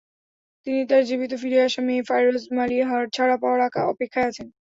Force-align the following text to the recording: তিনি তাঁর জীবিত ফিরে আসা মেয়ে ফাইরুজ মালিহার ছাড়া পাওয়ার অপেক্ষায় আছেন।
তিনি 0.67 0.79
তাঁর 0.89 1.03
জীবিত 1.09 1.31
ফিরে 1.41 1.59
আসা 1.63 1.81
মেয়ে 1.87 2.07
ফাইরুজ 2.09 2.43
মালিহার 2.57 3.03
ছাড়া 3.15 3.35
পাওয়ার 3.41 3.59
অপেক্ষায় 3.91 4.27
আছেন। 4.29 4.47